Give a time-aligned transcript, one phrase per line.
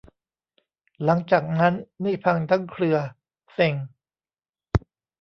[1.03, 2.97] หลังจากนั้นนี่พังทั้งเครือ
[3.53, 3.73] เซ็ง